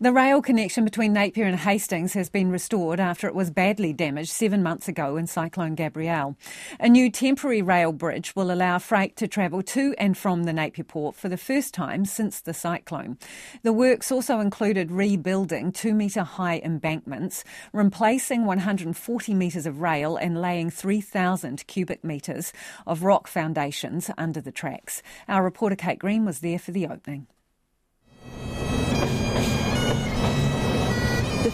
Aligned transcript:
The 0.00 0.12
rail 0.12 0.40
connection 0.40 0.84
between 0.84 1.12
Napier 1.12 1.44
and 1.46 1.58
Hastings 1.58 2.12
has 2.12 2.30
been 2.30 2.52
restored 2.52 3.00
after 3.00 3.26
it 3.26 3.34
was 3.34 3.50
badly 3.50 3.92
damaged 3.92 4.30
seven 4.30 4.62
months 4.62 4.86
ago 4.86 5.16
in 5.16 5.26
Cyclone 5.26 5.74
Gabrielle. 5.74 6.36
A 6.78 6.88
new 6.88 7.10
temporary 7.10 7.62
rail 7.62 7.90
bridge 7.90 8.36
will 8.36 8.52
allow 8.52 8.78
freight 8.78 9.16
to 9.16 9.26
travel 9.26 9.60
to 9.60 9.96
and 9.98 10.16
from 10.16 10.44
the 10.44 10.52
Napier 10.52 10.84
port 10.84 11.16
for 11.16 11.28
the 11.28 11.36
first 11.36 11.74
time 11.74 12.04
since 12.04 12.40
the 12.40 12.54
cyclone. 12.54 13.18
The 13.64 13.72
works 13.72 14.12
also 14.12 14.38
included 14.38 14.92
rebuilding 14.92 15.72
two 15.72 15.94
metre 15.94 16.22
high 16.22 16.60
embankments, 16.64 17.42
replacing 17.72 18.46
140 18.46 19.34
metres 19.34 19.66
of 19.66 19.80
rail, 19.80 20.16
and 20.16 20.40
laying 20.40 20.70
3,000 20.70 21.66
cubic 21.66 22.04
metres 22.04 22.52
of 22.86 23.02
rock 23.02 23.26
foundations 23.26 24.12
under 24.16 24.40
the 24.40 24.52
tracks. 24.52 25.02
Our 25.26 25.42
reporter 25.42 25.74
Kate 25.74 25.98
Green 25.98 26.24
was 26.24 26.38
there 26.38 26.60
for 26.60 26.70
the 26.70 26.86
opening. 26.86 27.26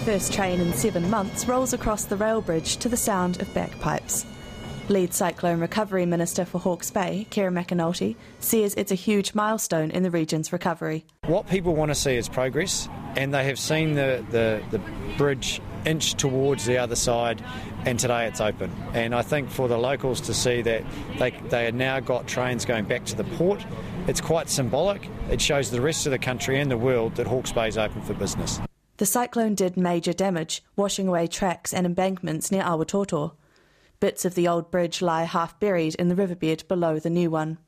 First 0.05 0.35
train 0.35 0.61
in 0.61 0.71
seven 0.75 1.09
months 1.09 1.47
rolls 1.49 1.73
across 1.73 2.05
the 2.05 2.17
rail 2.17 2.43
bridge 2.43 2.77
to 2.77 2.91
the 2.91 2.97
sound 2.97 3.41
of 3.41 3.55
bagpipes. 3.55 4.27
Lead 4.91 5.15
Cyclone 5.15 5.61
Recovery 5.61 6.05
Minister 6.05 6.45
for 6.45 6.59
Hawke's 6.59 6.91
Bay, 6.91 7.27
Kieran 7.31 7.55
McAnulty, 7.55 8.15
says 8.39 8.75
it's 8.77 8.93
a 8.93 8.97
huge 8.97 9.35
milestone 9.35 9.91
in 9.91 10.03
the 10.03 10.11
region's 10.11 10.53
recovery. 10.53 11.07
What 11.25 11.49
people 11.49 11.75
want 11.75 11.91
to 11.91 11.95
see 11.95 12.17
is 12.17 12.29
progress, 12.29 12.87
and 13.17 13.33
they 13.33 13.45
have 13.45 13.59
seen 13.59 13.95
the, 13.95 14.23
the, 14.31 14.63
the 14.71 14.81
bridge 15.17 15.63
inch 15.87 16.13
towards 16.17 16.67
the 16.67 16.77
other 16.77 16.97
side, 16.97 17.43
and 17.87 17.99
today 17.99 18.27
it's 18.27 18.43
open. 18.43 18.71
And 18.93 19.15
I 19.15 19.23
think 19.23 19.49
for 19.49 19.69
the 19.69 19.79
locals 19.79 20.21
to 20.23 20.35
see 20.35 20.61
that 20.61 20.85
they, 21.19 21.31
they 21.49 21.65
have 21.65 21.75
now 21.75 22.01
got 22.01 22.27
trains 22.27 22.67
going 22.67 22.85
back 22.85 23.07
to 23.07 23.17
the 23.17 23.25
port, 23.25 23.65
it's 24.07 24.21
quite 24.21 24.51
symbolic. 24.51 25.09
It 25.31 25.41
shows 25.41 25.71
the 25.71 25.81
rest 25.81 26.05
of 26.05 26.13
the 26.13 26.19
country 26.19 26.61
and 26.61 26.71
the 26.71 26.77
world 26.77 27.15
that 27.15 27.27
Hawke's 27.27 27.53
Bay 27.53 27.69
is 27.69 27.79
open 27.79 28.03
for 28.03 28.13
business. 28.13 28.61
The 28.99 29.07
cyclone 29.07 29.57
did 29.57 29.77
major 29.77 30.13
damage, 30.13 30.63
washing 30.77 31.09
away 31.09 31.27
tracks 31.27 31.75
and 31.75 31.85
embankments 31.85 32.53
near 32.53 32.63
Awatoto. 32.63 33.33
Bits 33.99 34.25
of 34.25 34.37
the 34.37 34.47
old 34.47 34.71
bridge 34.71 35.03
lie 35.03 35.25
half 35.25 35.59
buried 35.59 35.97
in 35.97 36.09
the 36.09 36.15
riverbed 36.15 36.69
below 36.69 37.01
the 37.01 37.11
new 37.11 37.31
one. 37.31 37.59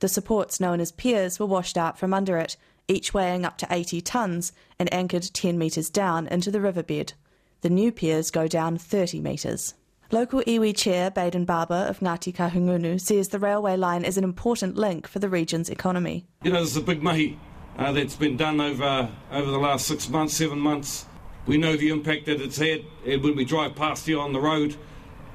The 0.00 0.08
supports 0.08 0.60
known 0.60 0.80
as 0.80 0.92
piers 0.92 1.38
were 1.38 1.46
washed 1.46 1.78
out 1.78 1.98
from 1.98 2.12
under 2.12 2.36
it, 2.36 2.56
each 2.86 3.14
weighing 3.14 3.44
up 3.44 3.56
to 3.58 3.66
80 3.70 4.02
tonnes 4.02 4.52
and 4.78 4.92
anchored 4.92 5.30
10 5.32 5.58
metres 5.58 5.88
down 5.88 6.26
into 6.28 6.50
the 6.50 6.60
riverbed. 6.60 7.14
The 7.62 7.70
new 7.70 7.90
piers 7.90 8.30
go 8.30 8.46
down 8.46 8.76
30 8.76 9.20
metres. 9.20 9.74
Local 10.10 10.40
iwi 10.42 10.76
chair 10.76 11.10
Baden 11.10 11.44
Barber 11.44 11.86
of 11.88 12.00
Ngati 12.00 12.34
Kahungunu 12.34 13.00
says 13.00 13.28
the 13.28 13.38
railway 13.38 13.76
line 13.76 14.04
is 14.04 14.16
an 14.16 14.24
important 14.24 14.76
link 14.76 15.06
for 15.06 15.18
the 15.18 15.28
region's 15.28 15.68
economy. 15.68 16.26
You 16.42 16.50
know, 16.50 16.58
there's 16.58 16.76
a 16.76 16.80
big 16.80 17.02
mahi 17.02 17.38
uh, 17.78 17.92
that's 17.92 18.16
been 18.16 18.36
done 18.36 18.60
over, 18.60 19.08
over 19.30 19.50
the 19.50 19.58
last 19.58 19.86
six 19.86 20.08
months, 20.08 20.34
seven 20.34 20.58
months. 20.58 21.06
We 21.46 21.56
know 21.56 21.76
the 21.76 21.88
impact 21.88 22.26
that 22.26 22.40
it's 22.40 22.58
had, 22.58 22.84
and 23.06 23.22
when 23.22 23.36
we 23.36 23.44
drive 23.44 23.76
past 23.76 24.04
here 24.06 24.18
on 24.18 24.32
the 24.32 24.40
road, 24.40 24.76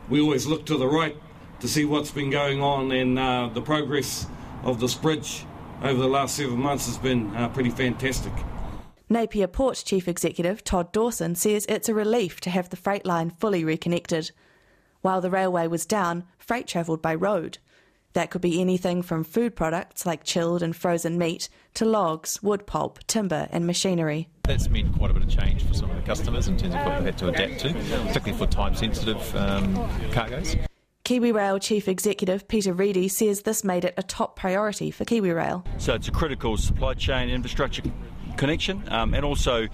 we 0.09 0.21
always 0.21 0.45
look 0.45 0.65
to 0.65 0.77
the 0.77 0.87
right 0.87 1.15
to 1.61 1.67
see 1.67 1.85
what's 1.85 2.11
been 2.11 2.29
going 2.29 2.61
on, 2.61 2.91
and 2.91 3.17
uh, 3.17 3.49
the 3.53 3.61
progress 3.61 4.27
of 4.63 4.79
this 4.79 4.93
bridge 4.93 5.45
over 5.81 6.01
the 6.01 6.07
last 6.07 6.35
seven 6.35 6.59
months 6.59 6.85
has 6.85 6.97
been 6.97 7.35
uh, 7.35 7.47
pretty 7.49 7.69
fantastic. 7.69 8.33
Napier 9.09 9.47
Port 9.47 9.81
Chief 9.85 10.07
Executive 10.07 10.63
Todd 10.63 10.91
Dawson 10.91 11.35
says 11.35 11.65
it's 11.67 11.89
a 11.89 11.93
relief 11.93 12.41
to 12.41 12.49
have 12.49 12.69
the 12.69 12.77
freight 12.77 13.05
line 13.05 13.29
fully 13.29 13.63
reconnected. 13.63 14.31
While 15.01 15.21
the 15.21 15.29
railway 15.29 15.67
was 15.67 15.85
down, 15.85 16.25
freight 16.37 16.67
travelled 16.67 17.01
by 17.01 17.15
road. 17.15 17.57
That 18.13 18.29
could 18.29 18.41
be 18.41 18.61
anything 18.61 19.01
from 19.01 19.23
food 19.23 19.55
products 19.55 20.05
like 20.05 20.23
chilled 20.23 20.61
and 20.61 20.75
frozen 20.75 21.17
meat 21.17 21.49
to 21.75 21.85
logs, 21.85 22.41
wood 22.43 22.65
pulp, 22.67 22.99
timber, 23.07 23.47
and 23.51 23.65
machinery. 23.65 24.29
That's 24.43 24.69
meant 24.69 24.95
quite 24.97 25.11
a 25.11 25.13
bit 25.13 25.23
of 25.23 25.29
change 25.29 25.63
for 25.63 25.73
some 25.73 25.89
of 25.89 25.95
the 25.95 26.03
customers 26.03 26.47
in 26.47 26.57
terms 26.57 26.75
of 26.75 26.85
what 26.85 26.99
they 26.99 27.05
had 27.05 27.17
to 27.19 27.29
adapt 27.29 27.59
to, 27.61 27.73
particularly 27.73 28.33
for 28.33 28.45
time 28.45 28.75
sensitive 28.75 29.35
um, 29.35 29.75
cargoes. 30.11 30.55
KiwiRail 31.05 31.61
Chief 31.61 31.89
Executive 31.89 32.47
Peter 32.47 32.71
Reidy 32.71 33.09
says 33.09 33.41
this 33.41 33.63
made 33.63 33.83
it 33.83 33.93
a 33.97 34.03
top 34.03 34.37
priority 34.37 34.89
for 34.89 35.03
KiwiRail. 35.03 35.65
So 35.81 35.95
it's 35.95 36.07
a 36.07 36.11
critical 36.11 36.55
supply 36.55 36.93
chain 36.93 37.29
infrastructure 37.29 37.83
connection 38.37 38.83
um, 38.89 39.13
and 39.13 39.25
also 39.25 39.67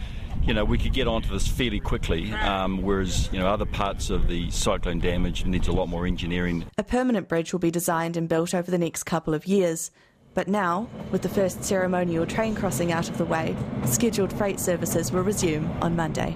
you 0.49 0.55
know, 0.55 0.65
we 0.65 0.79
could 0.79 0.93
get 0.93 1.07
onto 1.07 1.29
this 1.29 1.47
fairly 1.47 1.79
quickly, 1.79 2.33
um, 2.33 2.81
whereas, 2.81 3.29
you 3.31 3.37
know, 3.37 3.45
other 3.45 3.67
parts 3.67 4.09
of 4.09 4.27
the 4.27 4.49
cyclone 4.49 4.97
damage 4.97 5.45
needs 5.45 5.67
a 5.67 5.71
lot 5.71 5.87
more 5.87 6.07
engineering. 6.07 6.65
A 6.79 6.83
permanent 6.83 7.27
bridge 7.27 7.53
will 7.53 7.59
be 7.59 7.69
designed 7.69 8.17
and 8.17 8.27
built 8.27 8.55
over 8.55 8.71
the 8.71 8.79
next 8.79 9.03
couple 9.03 9.35
of 9.35 9.45
years. 9.45 9.91
But 10.33 10.47
now, 10.47 10.89
with 11.11 11.21
the 11.21 11.29
first 11.29 11.63
ceremonial 11.63 12.25
train 12.25 12.55
crossing 12.55 12.91
out 12.91 13.09
of 13.09 13.19
the 13.19 13.25
way, 13.25 13.55
scheduled 13.85 14.33
freight 14.33 14.59
services 14.59 15.11
will 15.11 15.21
resume 15.21 15.69
on 15.83 15.95
Monday. 15.95 16.35